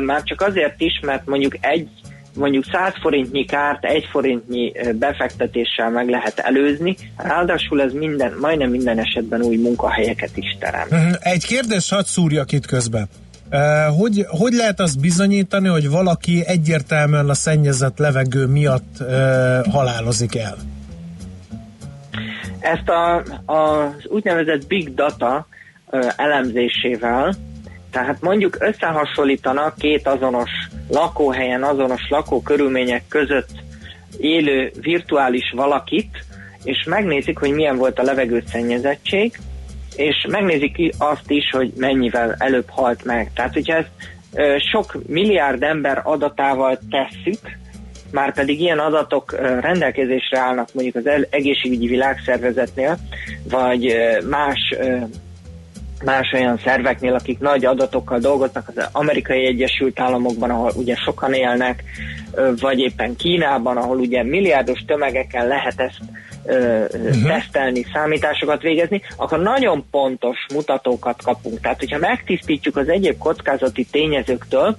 [0.00, 1.88] már csak azért is, mert mondjuk egy
[2.34, 8.98] mondjuk 100 forintnyi kárt egy forintnyi befektetéssel meg lehet előzni, ráadásul ez minden, majdnem minden
[8.98, 10.90] esetben új munkahelyeket is teremt.
[10.90, 11.12] Mhm.
[11.20, 13.06] Egy kérdés hadd szúrjak itt közbe.
[13.98, 18.96] Hogy, hogy lehet azt bizonyítani, hogy valaki egyértelműen a szennyezett levegő miatt
[19.70, 20.56] halálozik el?
[22.58, 23.16] Ezt a,
[23.52, 25.46] az úgynevezett big data
[26.16, 27.34] elemzésével,
[27.90, 30.50] tehát mondjuk összehasonlítanak két azonos
[30.88, 33.50] lakóhelyen, azonos lakókörülmények között
[34.18, 36.24] élő virtuális valakit,
[36.64, 39.38] és megnézik, hogy milyen volt a levegőszennyezettség,
[39.98, 43.30] és megnézik ki azt is, hogy mennyivel előbb halt meg.
[43.34, 43.90] Tehát, hogyha ezt
[44.70, 47.40] sok milliárd ember adatával tesszük,
[48.12, 52.98] már pedig ilyen adatok rendelkezésre állnak mondjuk az egészségügyi világszervezetnél,
[53.50, 53.96] vagy
[54.28, 54.74] más
[56.04, 61.84] más olyan szerveknél, akik nagy adatokkal dolgoznak, az amerikai Egyesült Államokban, ahol ugye sokan élnek,
[62.60, 66.00] vagy éppen Kínában, ahol ugye milliárdos tömegeken lehet ezt
[66.48, 67.26] uh-huh.
[67.26, 71.60] tesztelni, számításokat végezni, akkor nagyon pontos mutatókat kapunk.
[71.60, 74.76] Tehát, hogyha megtisztítjuk az egyéb kockázati tényezőktől,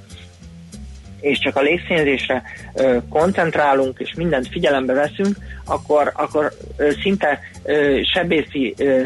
[1.22, 2.44] és csak a légszennyezésre
[2.76, 9.02] ö, koncentrálunk, és mindent figyelembe veszünk, akkor, akkor ö, szinte ö, sebészi ö,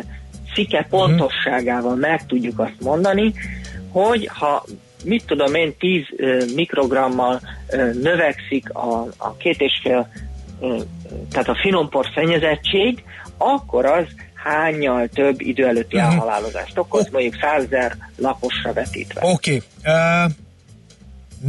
[0.53, 3.33] szike pontosságával meg tudjuk azt mondani,
[3.91, 4.65] hogy ha
[5.03, 7.41] mit tudom én, 10 ö, mikrogrammal
[8.01, 10.09] növekszik a, a két és fél,
[11.31, 13.03] tehát a finompor szennyezettség,
[13.37, 16.05] akkor az hányal több idő előtti Mhm.
[16.05, 19.21] elhalálozást okoz, mondjuk 100 ezer lakosra vetítve.
[19.23, 19.61] Oké.
[19.83, 19.95] Okay.
[20.25, 20.31] Uh,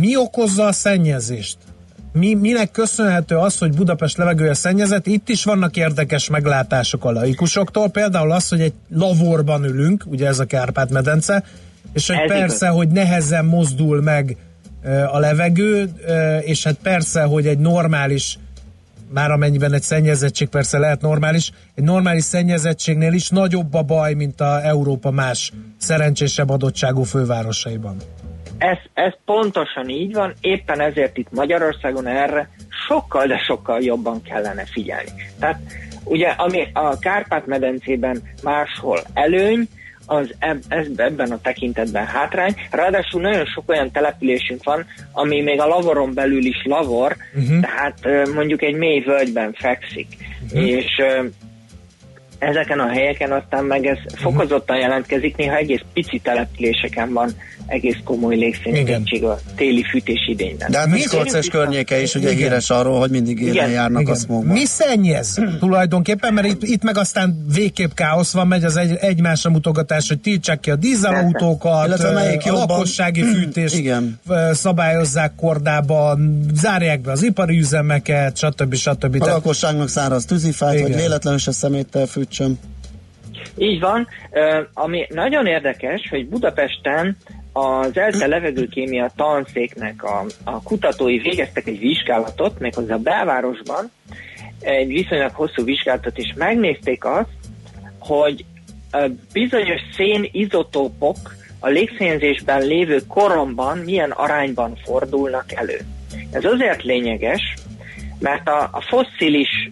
[0.01, 1.57] mi okozza a szennyezést?
[2.13, 5.07] Mi, minek köszönhető az, hogy Budapest levegője szennyezett?
[5.07, 10.39] Itt is vannak érdekes meglátások a laikusoktól, például az, hogy egy lavorban ülünk, ugye ez
[10.39, 11.45] a Kárpát-medence,
[11.93, 12.77] és hogy Ez persze, igaz.
[12.77, 14.37] hogy nehezen mozdul meg
[15.13, 15.91] a levegő,
[16.41, 18.39] és hát persze, hogy egy normális
[19.15, 24.41] már amennyiben egy szennyezettség persze lehet normális, egy normális szennyezettségnél is nagyobb a baj, mint
[24.41, 27.97] a Európa más szerencsésebb adottságú fővárosaiban.
[28.59, 32.49] Ez, ez pontosan így van, éppen ezért itt Magyarországon erre
[32.89, 35.11] sokkal, de sokkal jobban kellene figyelni.
[35.39, 35.61] Tehát
[36.05, 39.69] ugye ami a Kárpát-medencében máshol előny,
[40.07, 40.63] az eb,
[40.97, 42.55] ebben a tekintetben hátrány.
[42.71, 47.61] Ráadásul nagyon sok olyan településünk van, ami még a lavoron belül is lavor, uh-huh.
[47.61, 50.07] tehát mondjuk egy mély völgyben fekszik.
[50.45, 50.69] Uh-huh.
[50.69, 51.03] És
[52.45, 57.35] ezeken a helyeken aztán meg ez fokozottan jelentkezik, néha egész pici településeken van
[57.67, 60.71] egész komoly légszennyezettség a téli fűtés idényben.
[60.71, 62.43] De hát Miskolc és környéke is ugye Igen.
[62.43, 63.71] híres arról, hogy mindig élen Igen.
[63.71, 64.15] járnak Igen.
[64.15, 64.53] a smogban.
[64.53, 69.51] Mi szennyez tulajdonképpen, mert itt, itt meg aztán végképp káosz van, megy az egy, egymásra
[69.51, 74.21] mutogatás, hogy tiltsák ki a dízelautókat, melyik a jobban- lakossági fűtést Igen.
[74.53, 78.75] szabályozzák kordában, zárják be az ipari üzemeket, stb.
[78.75, 79.23] stb.
[79.23, 80.87] A lakosságnak száraz tűzifát, Igen.
[80.91, 82.59] vagy véletlenül se szeméttel fűtsön.
[83.57, 84.09] Így van.
[84.73, 87.17] Ami nagyon érdekes, hogy Budapesten
[87.53, 93.91] az ELTE levegőkémia tanszéknek a, a kutatói végeztek egy vizsgálatot, méghozzá a belvárosban,
[94.61, 97.29] egy viszonylag hosszú vizsgálatot, és megnézték azt,
[97.99, 98.45] hogy
[99.33, 101.17] bizonyos szénizotópok
[101.59, 105.81] a légszennyezésben lévő koromban milyen arányban fordulnak elő.
[106.31, 107.55] Ez azért lényeges,
[108.19, 109.71] mert a, a fosszilis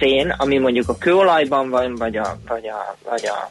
[0.00, 3.50] szén, ami mondjuk a kőolajban van, vagy a, vagy a, vagy a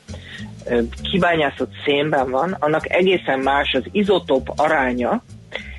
[1.11, 5.23] kibányászott szénben van, annak egészen más az izotóp aránya,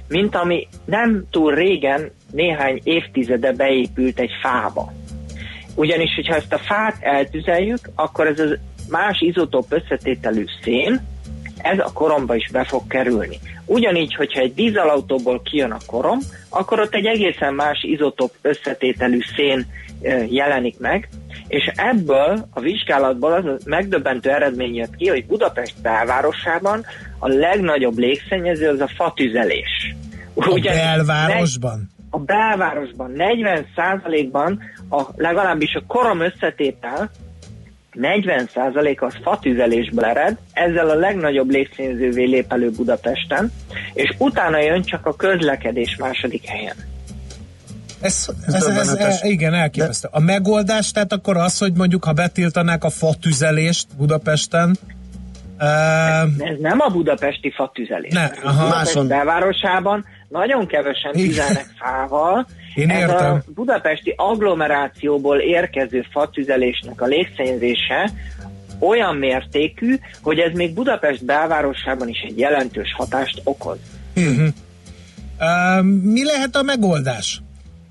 [0.09, 4.93] mint ami nem túl régen, néhány évtizede beépült egy fába.
[5.75, 8.59] Ugyanis, hogyha ezt a fát eltüzeljük, akkor ez az
[8.89, 11.01] más izotóp összetételű szén,
[11.63, 13.39] ez a koromba is be fog kerülni.
[13.67, 19.67] Ugyanígy, hogyha egy dízelautóból kijön a korom, akkor ott egy egészen más izotóp összetételű szén
[20.03, 21.09] ö, jelenik meg,
[21.49, 26.85] és ebből a vizsgálatból az a megdöbbentő eredmény jött ki, hogy Budapest belvárosában
[27.19, 29.95] a legnagyobb légszennyező az a fatüzelés.
[30.35, 31.91] a belvárosban?
[32.11, 37.11] a belvárosban 40%-ban a, legalábbis a korom összetétel
[37.95, 43.53] 40% az fatüzelésből ered, ezzel a legnagyobb légszennyezővé lép elő Budapesten,
[43.93, 46.77] és utána jön csak a közlekedés második helyen.
[48.01, 49.21] Ez, ez, ez, döbbenetes.
[49.21, 50.09] ez, igen, elképesztő.
[50.13, 54.77] A megoldás, tehát akkor az, hogy mondjuk, ha betiltanák a fatüzelést Budapesten,
[55.59, 58.13] uh, Ez nem a budapesti fatüzelés.
[58.13, 58.65] Ne, aha.
[58.65, 59.09] Budapest Máson.
[59.09, 62.47] belvárosában nagyon kevesen tüzelnek fával.
[62.75, 63.35] Én Ez értem.
[63.35, 68.11] a budapesti agglomerációból érkező fatüzelésnek a légszennyezése
[68.79, 73.79] olyan mértékű, hogy ez még Budapest belvárosában is egy jelentős hatást okoz.
[74.17, 77.43] uh, mi lehet a megoldás?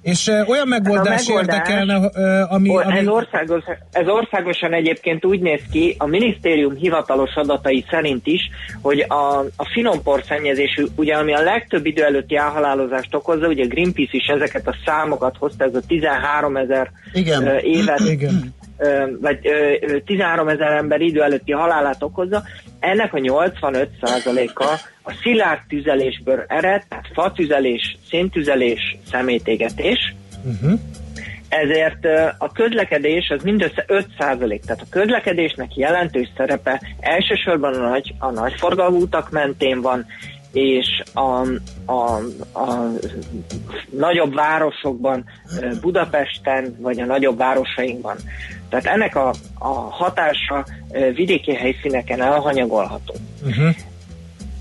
[0.01, 1.95] És olyan megoldás, megoldás- érdekelne,
[2.43, 8.27] ami, ami Ez, országos, ez országosan egyébként úgy néz ki, a minisztérium hivatalos adatai szerint
[8.27, 8.41] is,
[8.81, 14.11] hogy a, a finompor szennyezésű, ugye ami a legtöbb idő előtti elhalálozást okozza, ugye Greenpeace
[14.17, 16.91] is ezeket a számokat hozta, ez a 13 ezer
[17.61, 18.53] évet, Igen.
[19.21, 22.43] vagy ö, ö, 13 ezer ember idő előtti halálát okozza,
[22.79, 24.63] ennek a 85%-a
[24.98, 30.79] a szilárd tüzelésből ered, tehát fatüzelés, széntüzelés, szemétégetés, Uh-huh.
[31.49, 32.05] ezért
[32.37, 39.01] a közlekedés az mindössze 5%, tehát a közlekedésnek jelentős szerepe elsősorban a nagy, a nagyforgalmú
[39.01, 40.05] utak mentén van,
[40.53, 41.45] és a,
[41.85, 42.15] a,
[42.53, 42.91] a
[43.89, 45.25] nagyobb városokban,
[45.81, 48.15] Budapesten, vagy a nagyobb városainkban.
[48.69, 50.65] Tehát ennek a, a hatása
[51.13, 53.13] vidéki helyszíneken elhanyagolható.
[53.43, 53.75] Uh-huh.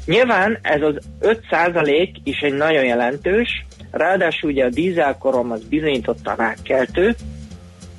[0.09, 7.15] Nyilván ez az 5% is egy nagyon jelentős, ráadásul ugye a dízelkorom az bizonyítottan rákkeltő,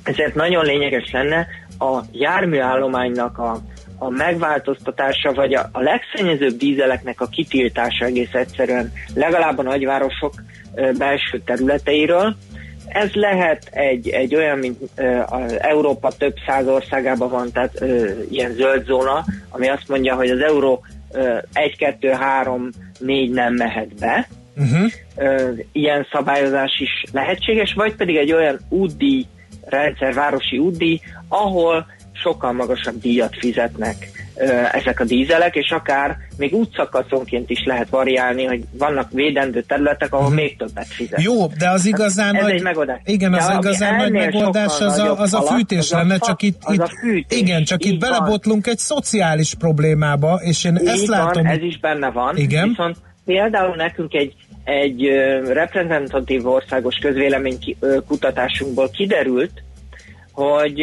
[0.02, 1.46] ezért nagyon lényeges lenne
[1.78, 3.58] a járműállománynak a,
[3.98, 10.34] a megváltoztatása, vagy a, a legszennyezőbb dízeleknek a kitiltása egész egyszerűen legalább a nagyvárosok
[10.74, 12.36] ö, belső területeiről.
[12.88, 18.10] Ez lehet egy, egy olyan, mint ö, az Európa több száz országában van, tehát ö,
[18.30, 20.84] ilyen zöld zóna, ami azt mondja, hogy az euró
[21.52, 24.28] 1, 2, 3, 4 nem mehet be.
[24.56, 24.92] Uh-huh.
[25.72, 29.26] Ilyen szabályozás is lehetséges, vagy pedig egy olyan útdíj
[29.64, 34.19] rendszer, városi útdíj, ahol sokkal magasabb díjat fizetnek
[34.72, 40.30] ezek a dízelek, és akár még útszakaszonként is lehet variálni, hogy vannak védendő területek, ahol
[40.30, 41.22] még többet fizet.
[41.22, 42.98] Jó, de az igazán Ez nagy, egy megoldás.
[43.04, 46.14] Igen, De az ami igazán nagy megoldás az a, az a fűtés az a lenne,
[46.16, 47.38] fa- csak itt, az itt a fűtés.
[47.38, 48.10] igen, csak itt van.
[48.10, 51.46] belebotlunk egy szociális problémába, és én Így ezt van, látom.
[51.46, 52.36] ez is benne van.
[52.36, 52.68] Igen.
[52.68, 54.34] Viszont például nekünk egy,
[54.64, 55.02] egy
[55.52, 59.62] reprezentatív országos közvélemény ki- ö, kutatásunkból kiderült,
[60.32, 60.80] hogy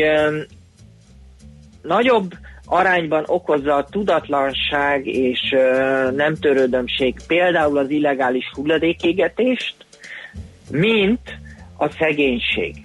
[1.82, 2.34] nagyobb
[2.70, 9.76] arányban okozza a tudatlanság és ö, nem törődömség például az illegális hulladékégetést,
[10.72, 11.38] mint
[11.78, 12.76] a szegénység.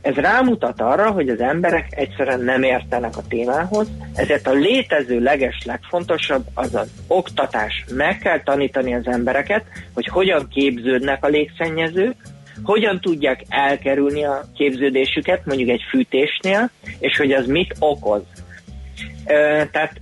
[0.00, 5.62] Ez rámutat arra, hogy az emberek egyszerűen nem értenek a témához, ezért a létező leges
[5.64, 7.84] legfontosabb az az oktatás.
[7.94, 9.64] Meg kell tanítani az embereket,
[9.94, 12.14] hogy hogyan képződnek a légszennyezők,
[12.62, 18.22] hogyan tudják elkerülni a képződésüket, mondjuk egy fűtésnél, és hogy az mit okoz.
[19.70, 20.00] Tehát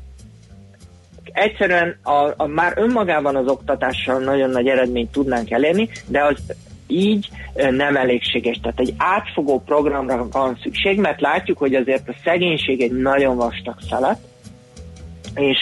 [1.33, 6.39] egyszerűen a, a, már önmagában az oktatással nagyon nagy eredményt tudnánk elérni, de az
[6.87, 7.29] így
[7.71, 8.59] nem elégséges.
[8.63, 13.77] Tehát egy átfogó programra van szükség, mert látjuk, hogy azért a szegénység egy nagyon vastag
[13.89, 14.19] szelet,
[15.35, 15.59] és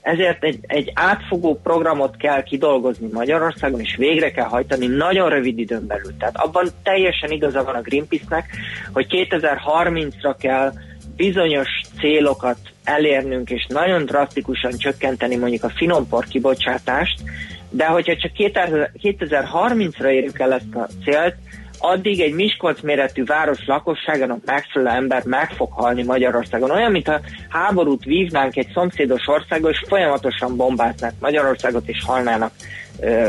[0.00, 5.86] ezért egy, egy átfogó programot kell kidolgozni Magyarországon, és végre kell hajtani nagyon rövid időn
[5.86, 6.16] belül.
[6.18, 8.50] Tehát abban teljesen igaza van a Greenpeace-nek,
[8.92, 10.72] hogy 2030-ra kell
[11.16, 11.68] bizonyos
[12.00, 17.22] célokat elérnünk, és nagyon drasztikusan csökkenteni mondjuk a finompor kibocsátást,
[17.70, 21.34] de hogyha csak 2000 2030-ra érjük el ezt a célt,
[21.78, 26.70] addig egy Miskolc méretű város lakosságának megfelelő ember meg fog halni Magyarországon.
[26.70, 32.52] Olyan, mintha háborút vívnánk egy szomszédos országgal, és folyamatosan bombáznák Magyarországot, és halnának
[33.00, 33.28] ö,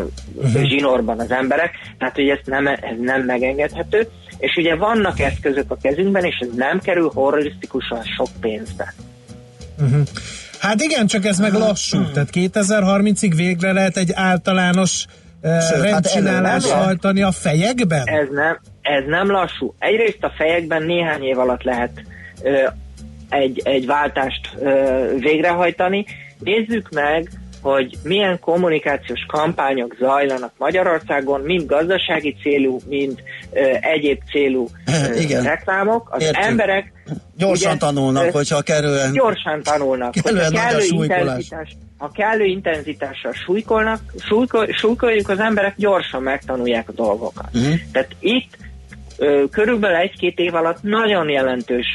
[0.63, 1.71] zsinórban az emberek.
[1.97, 4.07] Tehát, hogy ez nem, ez nem megengedhető.
[4.39, 8.93] És ugye vannak eszközök a kezünkben, és ez nem kerül horrorisztikusan sok pénzbe.
[9.79, 10.01] Uh-huh.
[10.59, 12.11] Hát igen, csak ez meg lassú.
[12.13, 15.05] Tehát 2030-ig végre lehet egy általános
[15.41, 18.07] uh, Sőt, hát rendcsinálás elő nem hajtani a fejekben?
[18.07, 19.75] Ez nem, ez nem lassú.
[19.79, 22.03] Egyrészt a fejekben néhány év alatt lehet
[22.43, 22.67] ö,
[23.29, 26.05] egy, egy váltást ö, végrehajtani.
[26.39, 27.29] Nézzük meg,
[27.61, 35.43] hogy milyen kommunikációs kampányok zajlanak Magyarországon, mind gazdasági célú, mind ö, egyéb célú ö, Igen.
[35.43, 36.07] reklámok.
[36.11, 36.45] Az Értjük.
[36.45, 36.91] emberek
[37.37, 39.11] Gyorsan ugye, tanulnak, ö, hogyha kerülően.
[39.11, 40.13] Gyorsan tanulnak.
[40.23, 41.19] Hogyha nagy a súlykolás.
[41.21, 47.49] intenzitás, ha kellő intenzitással súlykolnak, súlykol, súlykoljuk, az emberek gyorsan megtanulják a dolgokat.
[47.53, 47.73] Mhm.
[47.91, 48.57] Tehát itt
[49.17, 51.85] ö, körülbelül egy-két év alatt nagyon jelentős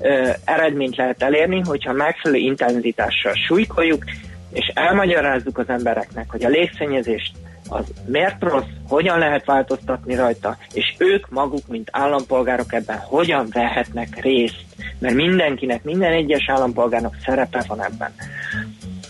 [0.00, 4.04] ö, eredményt lehet elérni, hogyha megfelelő intenzitással súlykoljuk,
[4.52, 7.32] és elmagyarázzuk az embereknek, hogy a légszennyezést
[7.68, 14.20] az miért rossz, hogyan lehet változtatni rajta, és ők maguk, mint állampolgárok ebben hogyan vehetnek
[14.20, 14.64] részt,
[14.98, 18.12] mert mindenkinek, minden egyes állampolgárnak szerepe van ebben.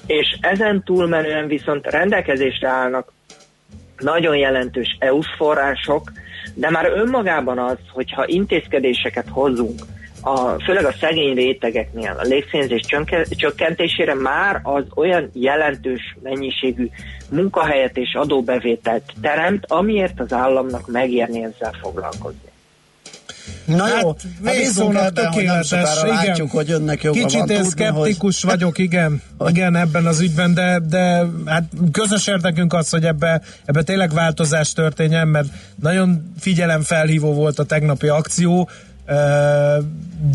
[0.07, 3.13] És ezen túlmenően viszont rendelkezésre állnak
[3.99, 6.13] nagyon jelentős EU-s források,
[6.55, 9.81] de már önmagában az, hogyha intézkedéseket hozunk,
[10.23, 12.83] a, főleg a szegény rétegeknél a légszennyezés
[13.29, 16.89] csökkentésére már az olyan jelentős mennyiségű
[17.29, 22.51] munkahelyet és adóbevételt teremt, amiért az államnak megérni ezzel foglalkozni.
[23.65, 26.25] Na jó, hát, hát ebben, tökéletes, hogy igen.
[26.25, 28.51] látjuk, hogy önnek joga Kicsit van én szkeptikus hogy...
[28.51, 33.83] vagyok, igen, igen, ebben az ügyben, de, de hát közös érdekünk az, hogy ebbe, ebbe
[33.83, 35.49] tényleg változás történjen, mert
[35.81, 38.69] nagyon figyelemfelhívó volt a tegnapi akció,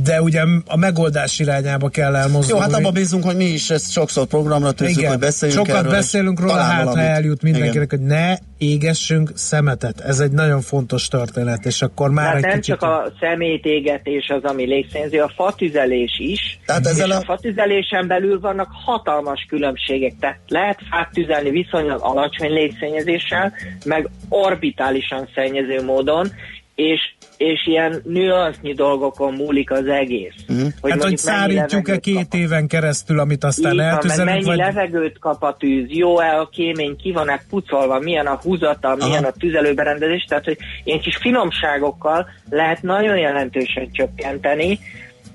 [0.04, 2.64] de ugye a megoldás irányába kell elmozdulni.
[2.64, 5.80] Jó, hát abban bízunk, hogy mi is ezt sokszor programra tűzünk, Igen, hogy beszéljünk sokat
[5.80, 7.06] erről, beszélünk róla, hát valamit.
[7.06, 8.00] ha eljut mindenkinek, Igen.
[8.00, 10.00] hogy ne égessünk szemetet.
[10.00, 12.66] Ez egy nagyon fontos történet, és akkor már hát egy nem kicsit...
[12.74, 17.18] csak a szemétégetés az, ami légszennyező, a fatüzelés is, Tehát ezzel és a...
[17.18, 23.54] a fatüzelésen belül vannak hatalmas különbségek, tehát lehet fát tüzelni viszonylag alacsony légszennyezéssel,
[23.86, 26.32] meg orbitálisan szennyező módon,
[26.78, 27.00] és
[27.38, 30.34] és ilyen nüansznyi dolgokon múlik az egész.
[30.54, 30.66] Mm.
[30.82, 32.34] Hogy hát, hogy szárítjuk-e két kap.
[32.34, 34.30] éven keresztül, amit aztán Így eltüzelünk?
[34.30, 34.58] mennyi vagy...
[34.58, 39.08] levegőt kap a tűz, jó-e a kémény, ki van-e pucolva, milyen a húzata, Aha.
[39.08, 44.80] milyen a tüzelőberendezés, tehát hogy ilyen kis finomságokkal lehet nagyon jelentősen csökkenteni,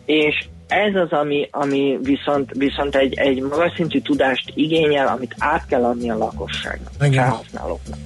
[0.04, 5.66] és ez az, ami, ami viszont, viszont egy, egy magas szintű tudást igényel, amit át
[5.66, 7.98] kell adni a lakosságnak, a felhasználóknak.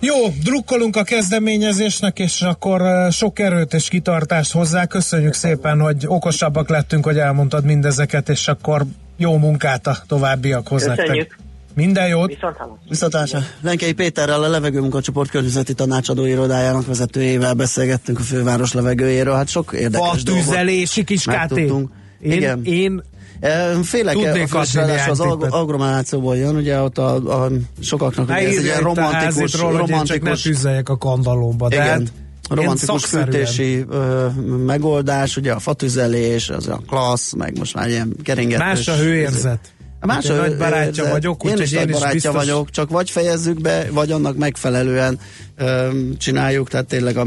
[0.00, 2.82] Jó, drukkolunk a kezdeményezésnek, és akkor
[3.12, 4.86] sok erőt és kitartást hozzá.
[4.86, 8.84] Köszönjük szépen, hogy okosabbak lettünk, hogy elmondtad mindezeket, és akkor
[9.16, 11.16] jó munkát a továbbiakhoz Köszönjük.
[11.16, 11.38] nektek.
[11.74, 12.36] Minden jót!
[12.88, 13.38] Viszontlátásra!
[13.60, 19.34] Lenkei Péterrel a levegőmunkacsoport környezeti tanácsadó irodájának vezetőjével beszélgettünk a főváros levegőjéről.
[19.34, 21.26] Hát sok érdekes dolgot tüzelési kis
[22.20, 22.64] Én, Igen.
[22.64, 23.02] én
[23.82, 24.16] Félek,
[25.08, 30.42] az ag- agglomerációból jön, ugye ott a, a sokaknak ugye ez egy ilyen romantikus, romantikus...
[30.42, 32.08] Csak ne a kandalóba, de igen.
[32.48, 34.26] Hát romantikus fűtési ö,
[34.66, 38.64] megoldás, ugye a fatüzelés, az a klassz, meg most már ilyen keringetős.
[38.64, 39.72] Más a hőérzet.
[40.00, 41.10] Más én nagy barátja érzet.
[41.10, 42.34] vagyok, én is nagy barátja biztos...
[42.34, 45.18] vagyok, csak vagy fejezzük be, vagy annak megfelelően
[45.56, 45.88] ö,
[46.18, 47.26] csináljuk, tehát tényleg a,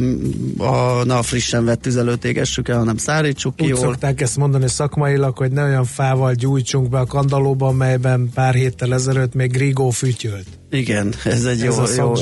[0.57, 3.79] a, na, frissen vett tüzelőt égessük el, hanem szárítsuk ki Úgy jól.
[3.79, 8.93] szokták ezt mondani szakmailag, hogy ne olyan fával gyújtsunk be a kandalóba, melyben pár héttel
[8.93, 10.47] ezelőtt még Grigó fütyölt.
[10.69, 12.13] Igen, ez egy ez jó, jó,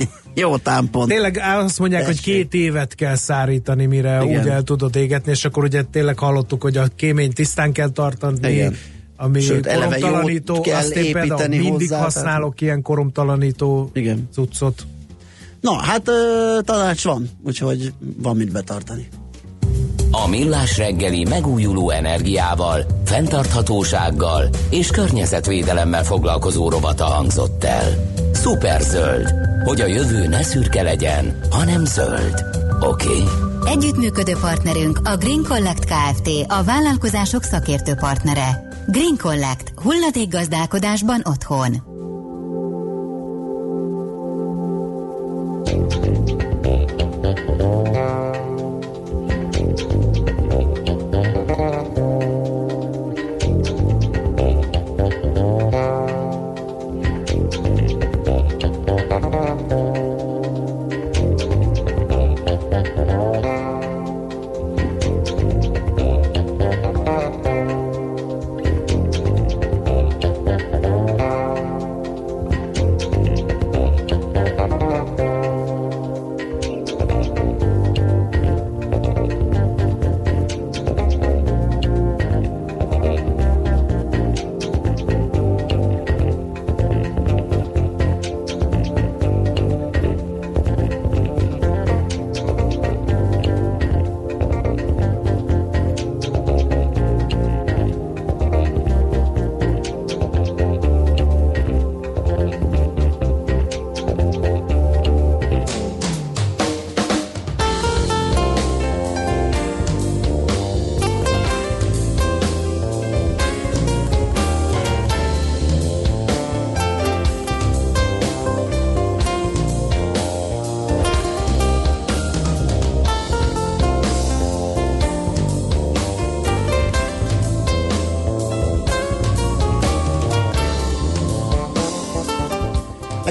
[0.34, 1.08] jó támpont.
[1.08, 2.24] Tényleg azt mondják, Tessék.
[2.24, 4.40] hogy két évet kell szárítani, mire Igen.
[4.40, 8.52] úgy el tudod égetni, és akkor ugye tényleg hallottuk, hogy a kémény tisztán kell tartani,
[8.52, 8.76] Igen
[9.20, 12.60] ami Sőt, koromtalanító, kell azt én például mindig hozzá, használok tehát...
[12.60, 14.28] ilyen koromtalanító Igen.
[14.32, 14.86] cuccot.
[15.60, 19.08] Na, hát uh, tanács van, úgyhogy van mit betartani.
[20.10, 28.12] A Millás reggeli megújuló energiával, fenntarthatósággal és környezetvédelemmel foglalkozó rovata hangzott el.
[28.34, 32.44] Superzöld, hogy a jövő ne szürke legyen, hanem zöld.
[32.80, 33.08] Oké?
[33.08, 33.72] Okay?
[33.72, 36.28] Együttműködő partnerünk a Green Collect Kft.
[36.46, 38.67] a vállalkozások szakértő partnere.
[38.90, 39.72] Green Collect.
[39.82, 41.87] Hulladék gazdálkodásban otthon.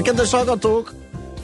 [0.08, 0.94] Kedves hallgatók,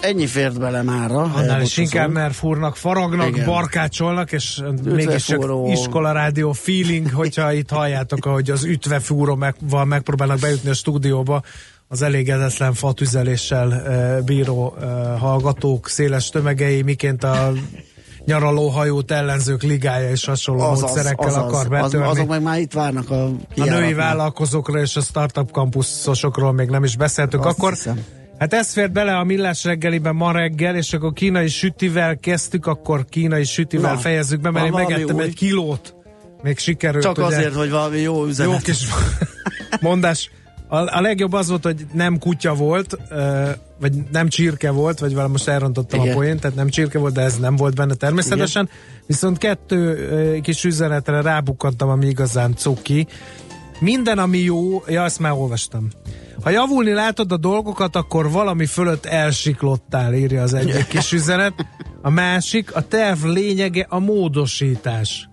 [0.00, 1.22] ennyi fért bele mára.
[1.22, 3.46] Annál is inkább, mert fúrnak, faragnak, Igen.
[3.46, 10.70] barkácsolnak, és mégis csak iskola rádió feeling, hogyha itt halljátok, ahogy az ütvefúróval megpróbálnak bejutni
[10.70, 11.42] a stúdióba,
[11.88, 17.52] az elégedetlen fatüzeléssel uh, bíró uh, hallgatók széles tömegei, miként a
[18.24, 22.06] nyaralóhajót ellenzők ligája és hasonló az, módszerekkel az, az, akar betörni.
[22.06, 23.24] Az, azok meg már itt várnak a
[23.56, 27.44] A női vállalkozókra és a startup kampuszosokról még nem is beszéltünk.
[27.44, 28.04] Azt akkor hiszem.
[28.38, 33.04] Hát ez fért bele a millás reggeliben ma reggel, és akkor kínai sütivel kezdtük, akkor
[33.08, 35.22] kínai sütivel Na, fejezzük be, mert én megettem új.
[35.22, 35.94] egy kilót.
[36.42, 37.04] Még sikerült.
[37.04, 38.52] Csak ugye, azért, hogy valami jó üzenet.
[38.52, 38.86] Jó kis
[39.80, 40.30] mondás.
[40.68, 42.96] A, a legjobb az volt, hogy nem kutya volt,
[43.80, 46.12] vagy nem csirke volt, vagy valami most elrontottam Igen.
[46.12, 48.64] a poént, tehát nem csirke volt, de ez nem volt benne természetesen.
[48.72, 49.02] Igen.
[49.06, 53.06] Viszont kettő kis üzenetre rábukkantam, ami igazán cuki.
[53.80, 55.88] Minden, ami jó, ja, azt már olvastam.
[56.42, 61.66] Ha javulni látod a dolgokat, akkor valami fölött elsiklottál, írja az egyik kis üzenet.
[62.02, 65.28] A másik, a terv lényege a módosítás.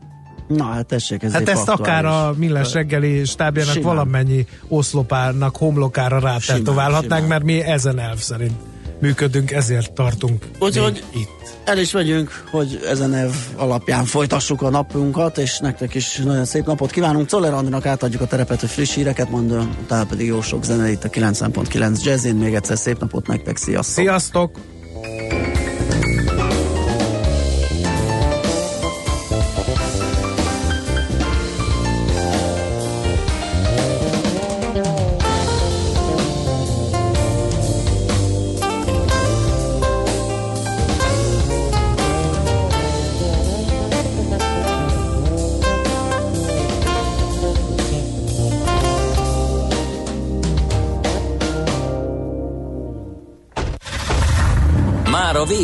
[0.56, 3.96] Na, hát tessék, ez Hát ezt akár a Millás reggeli stábjának simán.
[3.96, 8.54] valamennyi oszlopárnak, homlokára rátetoválhatnánk, mert mi ezen elv szerint
[9.02, 11.58] működünk, ezért tartunk Úgyhogy itt.
[11.66, 16.66] El is megyünk, hogy ezen elv alapján folytassuk a napunkat, és nektek is nagyon szép
[16.66, 17.28] napot kívánunk.
[17.28, 21.04] Czoller Andrinak átadjuk a terepet, hogy friss híreket mondjon, utána pedig jó sok zene itt
[21.04, 22.36] a 90.9 Jazzin.
[22.36, 24.04] Még egyszer szép napot nektek, sziasztok!
[24.04, 24.58] Sziasztok!